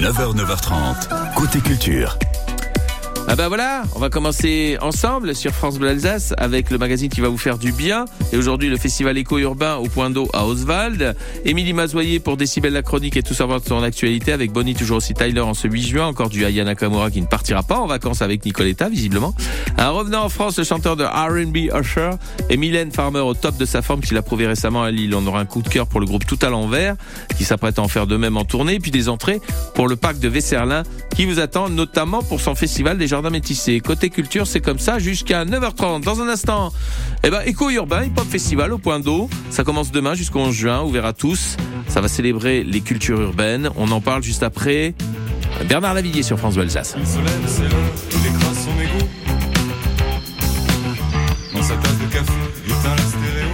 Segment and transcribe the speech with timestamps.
[0.00, 1.34] 9h, 9h30.
[1.34, 2.16] Côté culture.
[3.32, 7.20] Ah bah voilà, on va commencer ensemble sur France Bleu Alsace avec le magazine qui
[7.20, 8.06] va vous faire du bien.
[8.32, 11.14] Et aujourd'hui, le festival éco-urbain au point d'eau à Oswald.
[11.44, 14.96] Émilie Mazoyer pour Décibel la chronique et tout savoir de son actualité avec Bonnie, toujours
[14.96, 16.06] aussi Tyler en ce 8 juin.
[16.08, 19.32] Encore du Aya Nakamura qui ne partira pas en vacances avec Nicoletta, visiblement.
[19.78, 22.10] Un revenant en France, le chanteur de R&B Usher
[22.48, 25.14] et Mylène Farmer au top de sa forme qu'il a prouvé récemment à Lille.
[25.14, 26.96] On aura un coup de cœur pour le groupe Tout à l'envers
[27.38, 28.80] qui s'apprête à en faire de même en tournée.
[28.80, 29.40] Puis des entrées
[29.76, 30.82] pour le parc de Vesserlin
[31.14, 33.19] qui vous attend notamment pour son festival des jardins
[33.80, 36.02] Côté culture, c'est comme ça jusqu'à 9h30.
[36.02, 36.72] Dans un instant,
[37.22, 39.28] eh ben, éco-urbain, hip-hop festival au point d'eau.
[39.50, 41.56] Ça commence demain jusqu'au 11 juin, ouvert à tous.
[41.88, 43.70] Ça va célébrer les cultures urbaines.
[43.76, 44.94] On en parle juste après.
[45.68, 46.96] Bernard Lavillier sur France Alsace.
[47.04, 47.62] C'est.
[51.52, 52.32] Dans sa tasse de café,
[52.66, 53.48] stéréo.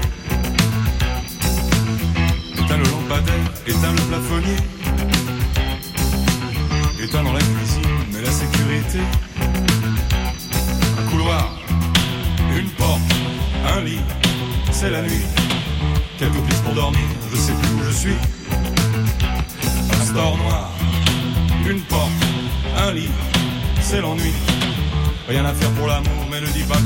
[2.54, 4.56] Éteint le éteint le plafonnier.
[7.02, 9.00] Éteint dans la cuisine, mais la sécurité.
[14.86, 15.26] C'est la nuit.
[16.16, 17.00] Quelques pistes pour dormir,
[17.32, 18.16] je sais plus où je suis.
[20.00, 20.70] Un store noir,
[21.68, 22.10] une porte,
[22.78, 23.10] un lit,
[23.80, 24.32] c'est l'ennui.
[25.28, 26.78] Rien à faire pour l'amour, mais ne dis pas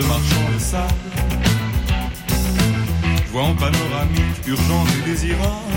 [0.00, 0.94] de marchand de sable.
[3.26, 5.74] Je vois en panoramique, urgente et désirable.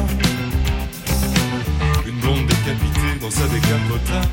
[2.06, 4.28] Une blonde décapitée dans sa décapotable.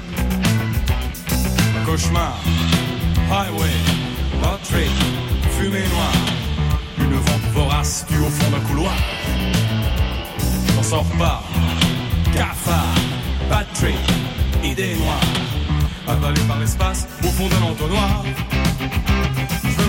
[1.86, 2.38] Cauchemar,
[3.30, 3.76] highway,
[4.42, 4.90] hot trip,
[5.58, 6.24] fumée noire.
[6.98, 8.96] Une vente vorace tue au fond d'un couloir.
[10.74, 11.42] J'en sors pas,
[12.32, 12.94] cafard,
[13.48, 13.98] bad trip,
[14.62, 15.59] idée noire.
[16.10, 18.24] Avalé par l'espace, au fond d'un entonnoir.
[19.62, 19.88] Je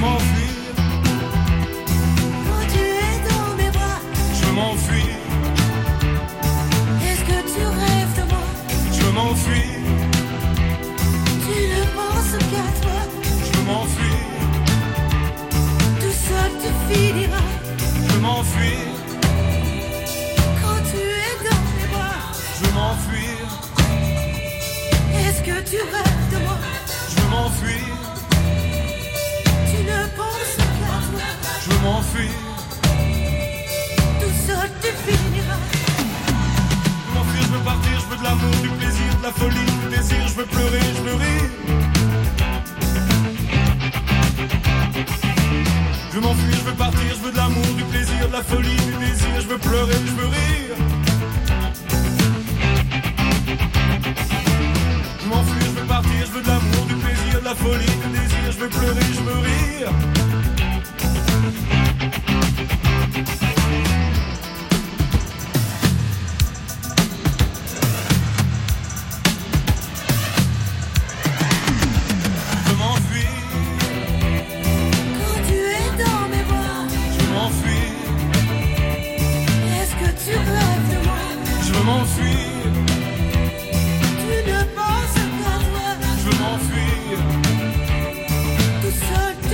[57.51, 60.20] la folie, du désir, je veux pleurer, je veux rire.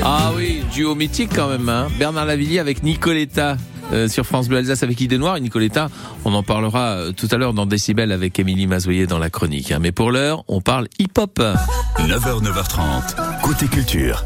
[0.03, 1.67] Ah oui, duo mythique quand même.
[1.69, 1.87] Hein.
[1.99, 3.57] Bernard Lavillier avec Nicoletta.
[3.93, 5.89] euh, sur France Bleu Alsace avec Idée Noire et Nicoletta,
[6.25, 9.71] on en parlera euh, tout à l'heure dans Décibel avec Émilie Mazoyer dans la chronique.
[9.71, 9.79] hein.
[9.81, 11.39] Mais pour l'heure, on parle hip-hop.
[11.99, 13.41] 9h, 9h30.
[13.41, 14.25] Côté culture.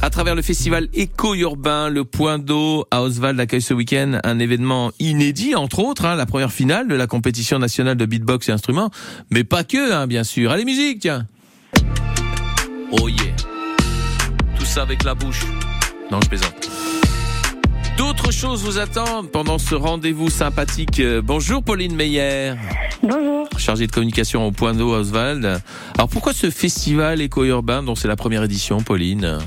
[0.00, 4.92] À travers le festival éco-urbain, le Point d'eau à Oswald accueille ce week-end un événement
[5.00, 8.90] inédit, entre autres, hein, la première finale de la compétition nationale de beatbox et instruments,
[9.30, 10.52] mais pas que, hein, bien sûr.
[10.52, 11.26] Allez, musique, tiens
[12.92, 13.34] Oh yeah
[14.78, 15.44] ça avec la bouche.
[16.12, 16.70] Non, je plaisante.
[17.96, 21.00] D'autres choses vous attendent pendant ce rendez-vous sympathique.
[21.00, 22.52] Euh, Bonjour Pauline Meyer,
[23.02, 23.48] Bonjour.
[23.58, 25.60] chargée de communication au Point d'eau Oswald.
[25.96, 29.38] Alors pourquoi ce festival éco-urbain dont c'est la première édition, Pauline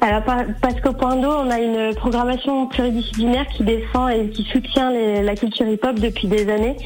[0.00, 4.42] Alors par- parce qu'au Point d'eau, on a une programmation pluridisciplinaire qui défend et qui
[4.52, 6.76] soutient les- la culture hip-hop depuis des années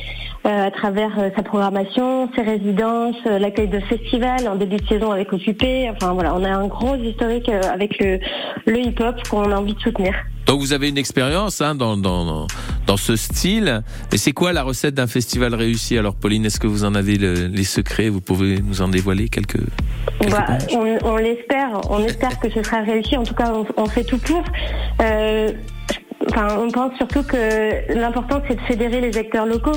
[0.44, 5.10] à travers euh, sa programmation, ses résidences, euh, l'accueil de festivals en début de saison
[5.12, 5.90] avec Occupé.
[5.90, 8.18] Enfin voilà, on a un gros historique euh, avec le,
[8.66, 10.14] le hip-hop qu'on a envie de soutenir.
[10.46, 12.46] Donc vous avez une expérience hein, dans, dans,
[12.86, 13.82] dans ce style.
[14.12, 15.98] Et c'est quoi la recette d'un festival réussi?
[15.98, 18.08] Alors Pauline, est-ce que vous en avez le- les secrets?
[18.08, 19.60] Vous pouvez nous en dévoiler quelques,
[20.18, 23.16] quelques Bah, on on l'espère, on espère que ce sera réussi.
[23.16, 24.42] En tout cas, on, on fait tout pour.
[25.02, 25.52] Euh,
[26.28, 29.72] Enfin, on pense surtout que l'important c'est de fédérer les acteurs locaux,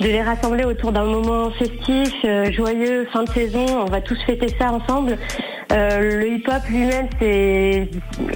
[0.00, 3.66] de les rassembler autour d'un moment festif, euh, joyeux, fin de saison.
[3.80, 5.18] On va tous fêter ça ensemble.
[5.70, 7.90] Euh, le hip-hop lui-même, c'est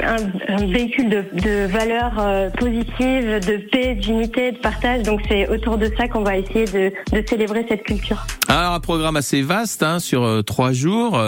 [0.05, 5.03] un, un véhicule de, de valeurs euh, positives, de paix, d'unité, de partage.
[5.03, 8.27] Donc c'est autour de ça qu'on va essayer de, de célébrer cette culture.
[8.49, 11.19] Alors un programme assez vaste hein, sur euh, trois jours.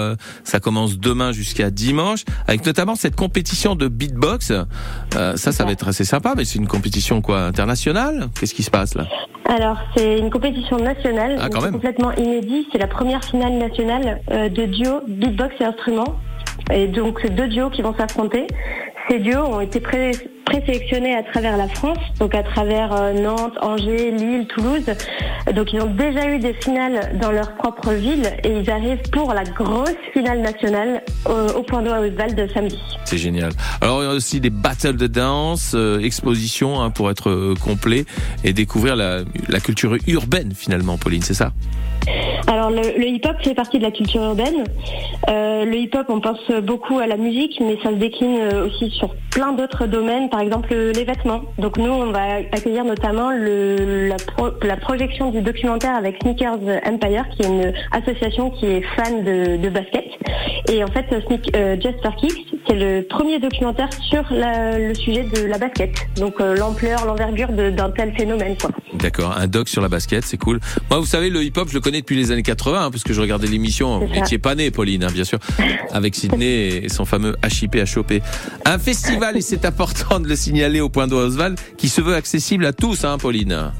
[0.45, 4.53] Ça commence demain jusqu'à dimanche, avec notamment cette compétition de beatbox.
[5.12, 8.29] Ça, ça va être assez sympa, mais c'est une compétition quoi internationale?
[8.39, 9.07] Qu'est-ce qui se passe là?
[9.47, 11.73] Alors, c'est une compétition nationale, Ah, quand même.
[11.75, 12.67] complètement inédit.
[12.73, 15.65] C'est la première finale nationale de duo beatbox et
[16.73, 18.46] Et donc, deux duos qui vont s'affronter.
[19.11, 20.12] Ces duos ont été pré-
[20.46, 24.87] présélectionnés à travers la France, donc à travers euh, Nantes, Angers, Lille, Toulouse.
[25.55, 29.35] Donc, ils ont déjà eu des finales dans leur propre ville et ils arrivent pour
[29.35, 32.79] la grosse finale nationale au Point d'eau à Oswald samedi.
[33.05, 33.52] C'est génial.
[33.82, 37.55] Alors il y a aussi des battles de danse, euh, expositions hein, pour être euh,
[37.62, 38.06] complet
[38.43, 39.25] et découvrir la
[39.62, 41.52] culture urbaine finalement, Pauline, c'est ça?
[42.47, 44.65] Alors le, le hip-hop fait partie de la culture urbaine.
[45.29, 48.91] Euh, le hip-hop, on pense beaucoup à la musique, mais ça se décline euh, aussi
[48.91, 51.43] sur plein d'autres domaines, par exemple euh, les vêtements.
[51.59, 56.59] Donc nous, on va accueillir notamment le, la, pro- la projection du documentaire avec Sneakers
[56.87, 60.05] Empire, qui est une association qui est fan de, de basket.
[60.71, 64.95] Et en fait, Sneak, euh, Just for Kicks, c'est le premier documentaire sur la- le
[64.95, 65.93] sujet de la basket.
[66.19, 68.57] Donc euh, l'ampleur, l'envergure d'un tel phénomène.
[68.61, 68.71] Quoi.
[69.05, 70.61] D'accord, un doc sur la basket, c'est cool.
[70.89, 73.12] Moi, vous savez, le hip-hop, je le connais depuis les années 80, hein, parce que
[73.12, 73.99] je regardais l'émission.
[73.99, 74.21] Vous C'est ça.
[74.23, 75.39] n'étiez pas né, Pauline, hein, bien sûr,
[75.93, 78.15] avec Sydney et son fameux HIP HOP.
[78.65, 82.65] Un festival, et c'est important de le signaler au point d'Oswald, qui se veut accessible
[82.65, 83.73] à tous, hein, Pauline.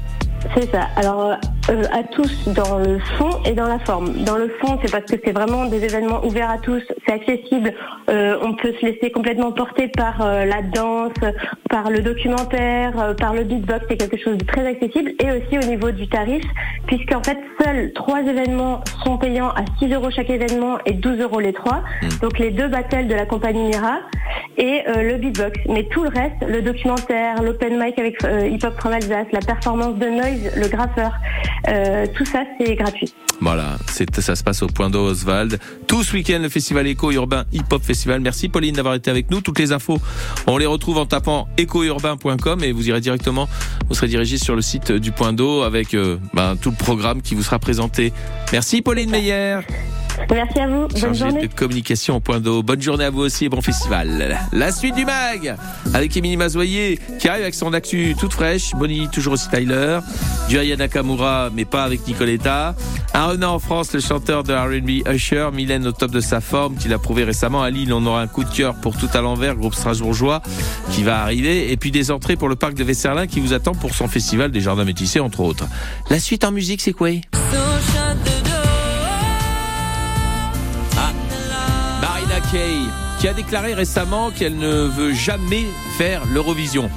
[0.55, 0.89] C'est ça.
[0.95, 1.37] Alors,
[1.69, 4.13] euh, à tous dans le fond et dans la forme.
[4.23, 7.73] Dans le fond, c'est parce que c'est vraiment des événements ouverts à tous, c'est accessible,
[8.09, 11.13] euh, on peut se laisser complètement porter par euh, la danse,
[11.69, 15.57] par le documentaire, euh, par le beatbox, c'est quelque chose de très accessible, et aussi
[15.57, 16.43] au niveau du tarif,
[16.87, 21.39] puisqu'en fait, seuls trois événements sont payants à 6 euros chaque événement et 12 euros
[21.39, 21.83] les trois.
[22.21, 23.99] Donc les deux battles de la compagnie Mira
[24.57, 25.57] et euh, le beatbox.
[25.69, 29.39] Mais tout le reste, le documentaire, l'open mic avec euh, Hip Hop from Alsace, la
[29.39, 31.11] performance de Noise, le graffeur,
[31.67, 33.13] euh, tout ça c'est gratuit.
[33.41, 35.59] Voilà, c'est, ça se passe au point d'Oswald.
[35.87, 38.21] Tout ce week-end, le festival éco-urbain hip-hop festival.
[38.21, 39.41] Merci Pauline d'avoir été avec nous.
[39.41, 39.99] Toutes les infos,
[40.47, 43.49] on les retrouve en tapant écourbain.com et vous irez directement,
[43.89, 47.21] vous serez dirigé sur le site du point d'eau avec euh, ben, tout le programme
[47.21, 48.13] qui vous sera présenté.
[48.51, 49.59] Merci Pauline Meyer,
[50.31, 51.47] Merci à vous, bonne chargée journée.
[51.47, 52.63] de communication au point d'eau.
[52.63, 54.37] Bonne journée à vous aussi et bon festival.
[54.51, 55.55] La suite du mag
[55.93, 58.71] avec Émilie Mazoyer qui arrive avec son actu toute fraîche.
[58.75, 59.99] Bonnie toujours aussi Tyler.
[60.49, 62.75] Du Aya Nakamura mais pas avec Nicoletta.
[63.13, 65.49] Un renard en France, le chanteur de R&B Usher.
[65.53, 67.63] Mylène au top de sa forme qu'il a prouvé récemment.
[67.63, 70.41] À Lille, on aura un coup de cœur pour tout à l'envers, groupe strasbourgeois
[70.91, 71.71] qui va arriver.
[71.71, 74.51] Et puis des entrées pour le parc de Vesserlin qui vous attend pour son festival
[74.51, 75.65] des jardins métissés entre autres.
[76.09, 77.09] La suite en musique c'est quoi?
[82.55, 82.79] Kay,
[83.19, 85.65] qui a déclaré récemment qu'elle ne veut jamais
[85.97, 86.89] faire l'Eurovision.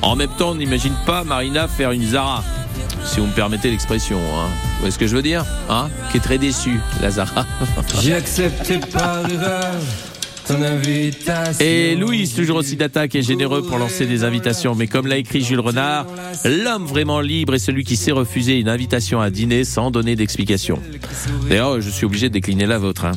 [0.00, 2.42] En même temps, on n'imagine pas Marina faire une Zara,
[3.04, 4.16] si vous me permettez l'expression.
[4.16, 4.46] Hein.
[4.46, 5.90] Vous voyez ce que je veux dire hein?
[6.10, 7.44] Qui est très déçue, la Zara.
[11.60, 14.74] Et Louis, toujours aussi d'attaque et généreux pour lancer des invitations.
[14.74, 16.06] Mais comme l'a écrit Jules Renard,
[16.46, 20.80] l'homme vraiment libre est celui qui sait refuser une invitation à dîner sans donner d'explication.
[21.50, 23.04] D'ailleurs, je suis obligé de décliner la vôtre.
[23.04, 23.12] hein.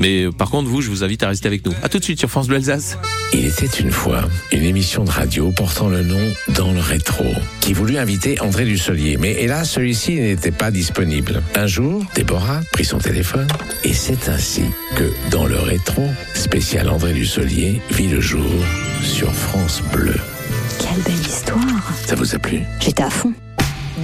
[0.00, 1.72] Mais euh, par contre, vous, je vous invite à rester avec nous.
[1.82, 2.98] À tout de suite sur France Bleu Alsace.
[3.32, 7.24] Il était une fois une émission de radio portant le nom Dans le rétro,
[7.60, 11.42] qui voulut inviter André Dussolier, mais hélas, celui-ci n'était pas disponible.
[11.54, 13.46] Un jour, Déborah prit son téléphone,
[13.84, 14.64] et c'est ainsi
[14.96, 18.50] que Dans le rétro, spécial André Dussolier, vit le jour
[19.02, 20.16] sur France Bleu.
[20.78, 22.62] Quelle belle histoire Ça vous a plu?
[22.80, 23.32] J'étais à fond.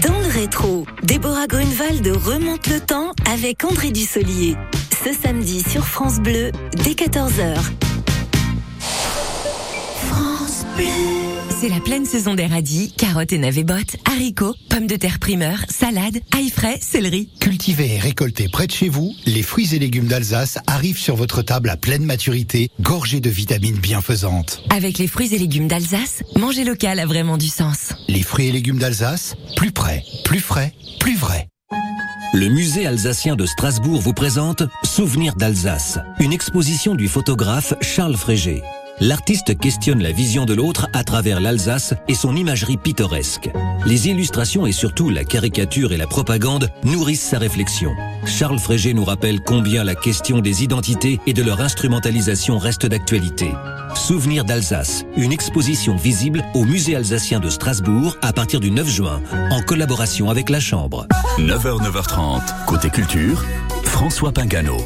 [0.03, 4.57] Dans le rétro, Déborah Grunewald remonte le temps avec André Dussolier.
[5.07, 6.51] Ce samedi sur France Bleu,
[6.83, 7.55] dès 14h.
[10.01, 10.85] France Bleu.
[11.61, 15.59] C'est la pleine saison des radis, carottes et navets bottes, haricots, pommes de terre primeur,
[15.69, 17.29] salade, ail frais, céleri.
[17.39, 21.41] Cultivés et récoltés près de chez vous, les fruits et légumes d'Alsace arrivent sur votre
[21.41, 24.65] table à pleine maturité, gorgés de vitamines bienfaisantes.
[24.71, 27.93] Avec les fruits et légumes d'Alsace, manger local a vraiment du sens.
[28.09, 31.47] Les fruits et légumes d'Alsace, plus près, plus frais, plus vrai.
[32.33, 38.63] Le musée alsacien de Strasbourg vous présente Souvenirs d'Alsace, une exposition du photographe Charles Frégé.
[39.01, 43.51] L'artiste questionne la vision de l'autre à travers l'Alsace et son imagerie pittoresque.
[43.85, 47.93] Les illustrations et surtout la caricature et la propagande nourrissent sa réflexion.
[48.25, 53.51] Charles Frégé nous rappelle combien la question des identités et de leur instrumentalisation reste d'actualité.
[53.95, 59.23] Souvenir d'Alsace, une exposition visible au musée alsacien de Strasbourg à partir du 9 juin,
[59.51, 61.07] en collaboration avec la Chambre.
[61.39, 63.45] 9h, 9h30, côté culture,
[63.85, 64.77] François Pingano.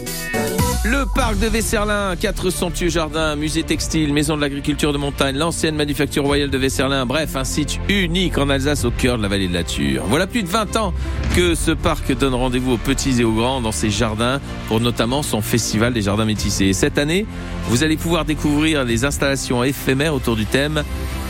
[0.83, 5.77] Le parc de Vesserlin, quatre somptueux jardins, musée textile, maison de l'agriculture de montagne, l'ancienne
[5.77, 9.47] manufacture royale de Vesserlin, bref, un site unique en Alsace au cœur de la vallée
[9.47, 10.05] de la Ture.
[10.07, 10.95] Voilà plus de 20 ans
[11.37, 15.23] que ce parc donne rendez-vous aux petits et aux grands dans ses jardins pour notamment
[15.23, 16.67] son festival des jardins métissés.
[16.67, 17.27] Et cette année,
[17.69, 20.83] vous allez pouvoir découvrir les installations éphémères autour du thème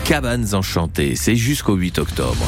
[0.05, 1.17] Cabanes enchantées.
[1.17, 2.45] C'est jusqu'au 8 octobre.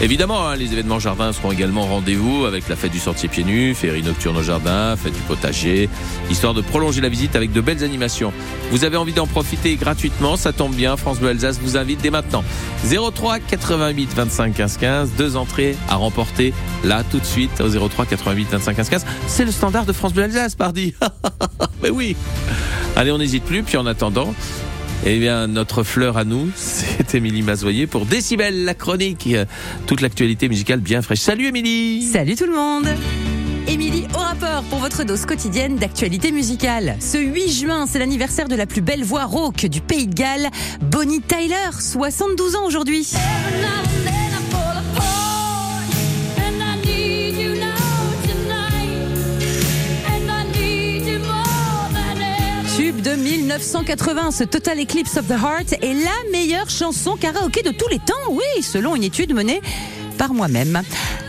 [0.00, 3.74] Évidemment, hein, les événements jardins seront également rendez-vous avec la fête du sentier pieds nus,
[3.74, 5.88] féerie nocturne au jardin, fête du potager,
[6.30, 8.32] histoire de prolonger la visite avec de belles animations.
[8.70, 12.10] Vous avez envie d'en profiter gratuitement, ça tombe bien, France Bleu Alsace vous invite dès
[12.10, 12.44] maintenant.
[12.84, 18.06] 03 88 25 15 15, deux entrées à remporter là tout de suite au 03
[18.06, 19.06] 88 25 15 15.
[19.26, 20.94] C'est le standard de France Bleu Alsace, pardi.
[21.82, 22.14] Mais oui.
[22.94, 24.32] Allez, on n'hésite plus, puis en attendant,
[25.06, 29.28] eh bien, notre fleur à nous, c'est Émilie Mazoyer pour Décibel, la chronique.
[29.86, 31.20] Toute l'actualité musicale bien fraîche.
[31.20, 32.88] Salut Émilie Salut tout le monde
[33.68, 36.96] Émilie au rapport pour votre dose quotidienne d'actualité musicale.
[37.00, 40.48] Ce 8 juin, c'est l'anniversaire de la plus belle voix rauque du pays de Galles,
[40.80, 43.12] Bonnie Tyler, 72 ans aujourd'hui.
[53.36, 57.98] 1980, ce Total Eclipse of the Heart est la meilleure chanson karaoké de tous les
[57.98, 59.60] temps, oui, selon une étude menée
[60.16, 60.82] par moi-même.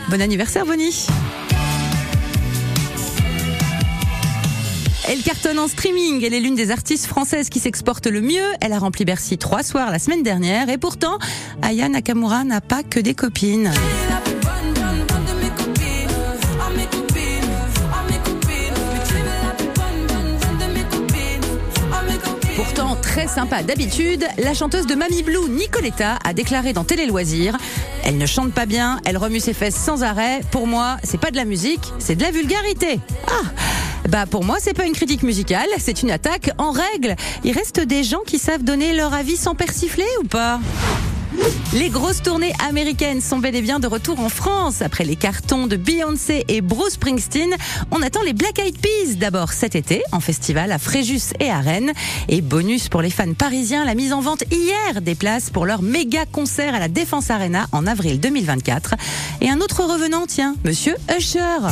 [0.08, 1.06] Bon anniversaire Bonnie
[5.08, 6.24] Elle cartonne en streaming.
[6.24, 8.46] Elle est l'une des artistes françaises qui s'exporte le mieux.
[8.62, 10.70] Elle a rempli Bercy trois soirs la semaine dernière.
[10.70, 11.18] Et pourtant,
[11.62, 13.72] Aya Nakamura n'a pas que des copines.
[23.20, 27.58] Très sympa d'habitude, la chanteuse de Mamie Blue, Nicoletta, a déclaré dans Télé Loisirs
[28.02, 30.40] Elle ne chante pas bien, elle remue ses fesses sans arrêt.
[30.50, 32.98] Pour moi, c'est pas de la musique, c'est de la vulgarité.
[33.26, 33.42] Ah
[34.08, 37.14] bah pour moi, c'est pas une critique musicale, c'est une attaque en règle.
[37.44, 40.58] Il reste des gens qui savent donner leur avis sans persifler ou pas?
[41.72, 44.82] Les grosses tournées américaines sont bel et bien de retour en France.
[44.82, 47.54] Après les cartons de Beyoncé et Bruce Springsteen,
[47.90, 51.60] on attend les Black Eyed Peas d'abord cet été en festival à Fréjus et à
[51.60, 51.92] Rennes.
[52.28, 55.82] Et bonus pour les fans parisiens, la mise en vente hier des places pour leur
[55.82, 58.94] méga concert à la Défense Arena en avril 2024.
[59.40, 61.68] Et un autre revenant, tiens, Monsieur Usher.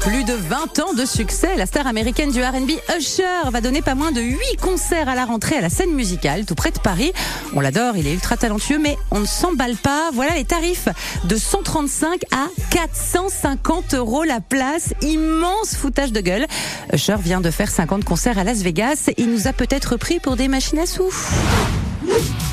[0.00, 3.94] Plus de 20 ans de succès, la star américaine du R&B Usher va donner pas
[3.94, 7.12] moins de 8 concerts à la rentrée à la scène musicale tout près de Paris.
[7.54, 10.10] On l'adore, il est ultra talentueux mais on ne s'emballe pas.
[10.14, 10.88] Voilà les tarifs
[11.24, 14.94] de 135 à 450 euros la place.
[15.02, 16.46] Immense foutage de gueule.
[16.94, 19.10] Usher vient de faire 50 concerts à Las Vegas.
[19.18, 21.12] Il nous a peut-être pris pour des machines à sous.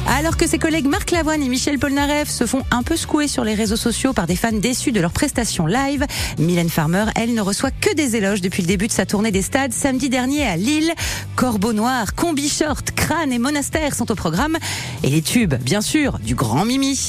[0.07, 3.43] Alors que ses collègues Marc Lavoine et Michel Polnareff se font un peu secouer sur
[3.43, 6.05] les réseaux sociaux par des fans déçus de leurs prestations live,
[6.39, 9.41] Mylène Farmer, elle, ne reçoit que des éloges depuis le début de sa tournée des
[9.41, 10.91] stades samedi dernier à Lille.
[11.35, 14.57] Corbeau Noir, Combi Short, Crâne et Monastère sont au programme.
[15.03, 17.07] Et les tubes, bien sûr, du grand Mimi.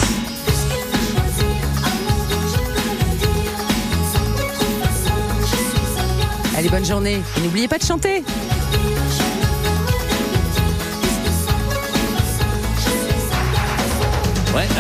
[6.57, 7.23] Allez, bonne journée.
[7.45, 8.25] N'oubliez pas de chanter.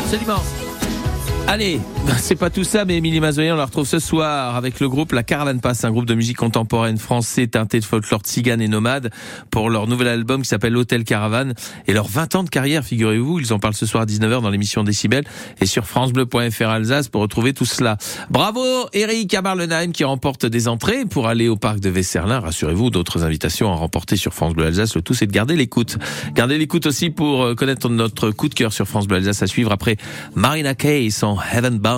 [0.08, 0.40] Absolument.
[1.46, 1.80] Allez,
[2.16, 5.12] c'est pas tout ça, mais Émilie Mazoyer, on la retrouve ce soir avec le groupe
[5.12, 9.10] La Caravane Passe, un groupe de musique contemporaine français teinté de folklore tzigane et nomade
[9.50, 11.54] pour leur nouvel album qui s'appelle Hôtel Caravane
[11.86, 13.40] et leurs 20 ans de carrière, figurez-vous.
[13.40, 15.24] Ils en parlent ce soir à 19h dans l'émission Décibel
[15.60, 17.98] et sur francebleu.fr Alsace pour retrouver tout cela.
[18.30, 18.62] Bravo
[18.94, 22.40] Eric Abarlenheim qui remporte des entrées pour aller au parc de Vesserlin.
[22.40, 24.94] Rassurez-vous, d'autres invitations à remporter sur France Bleu Alsace.
[24.94, 25.98] Le tout, c'est de garder l'écoute.
[26.34, 29.46] Gardez l'écoute aussi pour euh, connaître notre coup de cœur sur France Bleu Alsace à
[29.46, 29.96] suivre après
[30.34, 31.97] Marina Kaye, son Heaven Bound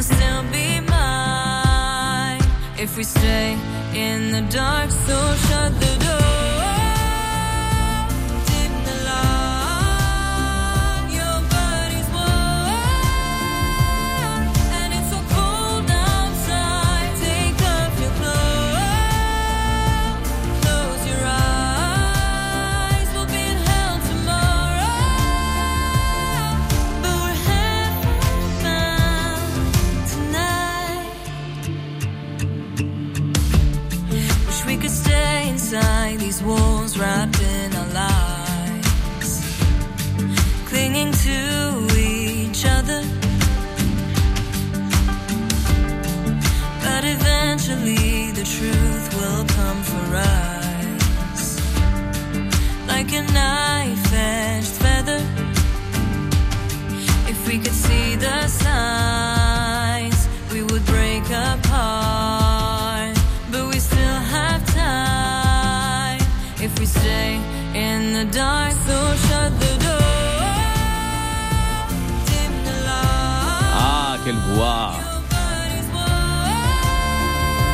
[0.00, 2.40] Can still be mine
[2.78, 3.52] if we stay
[3.94, 6.09] in the dark, so shut the door.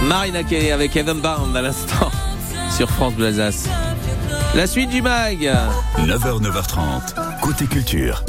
[0.06, 2.10] Marina Kaye avec Evan Bound à l'instant
[2.76, 3.68] sur France Bleu Alsace.
[4.54, 5.52] La suite du mag
[5.98, 8.24] 9h, 9h30, côté culture.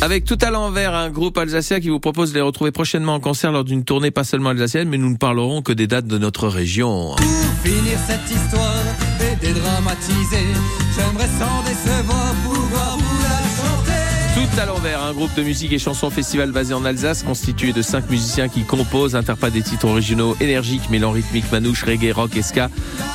[0.00, 3.20] avec tout à l'envers, un groupe alsacien qui vous propose de les retrouver prochainement en
[3.20, 6.16] concert lors d'une tournée pas seulement alsacienne, mais nous ne parlerons que des dates de
[6.18, 7.14] notre région.
[7.62, 8.84] Finir cette histoire
[9.20, 10.46] et dédramatiser.
[10.96, 13.13] J'aimerais sans décevoir pouvoir vous
[14.58, 18.08] à l'envers, un groupe de musique et chansons festival basé en Alsace, constitué de cinq
[18.10, 22.68] musiciens qui composent, interprètent des titres originaux énergiques, mêlant rythmique, manouche, reggae, rock et ska.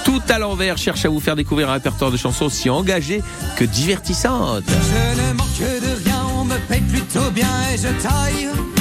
[0.03, 3.21] Tout à l'envers cherche à vous faire découvrir un répertoire de chansons aussi engagé
[3.57, 4.63] que divertissante.
[4.67, 8.78] Je ne manque de rien, on me paye plutôt bien et je taille.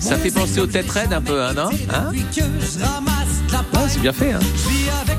[0.00, 2.12] Ça fait penser aux têtes un peu, hein, Hein.
[3.88, 4.38] C'est bien fait, hein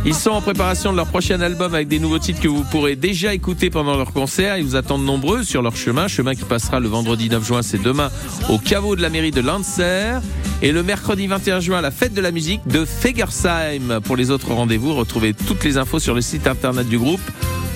[0.06, 2.96] Ils sont en préparation de leur prochain album avec des nouveaux titres que vous pourrez
[2.96, 4.58] déjà écouter pendant leur concert.
[4.58, 7.82] Ils vous attendent nombreux sur leur chemin, chemin qui passera le vendredi 9 juin, c'est
[7.82, 8.10] demain,
[8.50, 10.20] au caveau de la mairie de Lancer.
[10.62, 14.00] Et le mercredi 21 juin, la fête de la musique de Fegersheim.
[14.04, 17.22] Pour les autres rendez-vous, retrouvez toutes les infos sur le site internet du groupe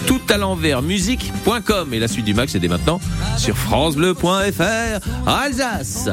[0.08, 3.00] tout à l'envers musique.com et la suite du max c'est dès maintenant
[3.38, 6.04] sur francebleu.fr Alsace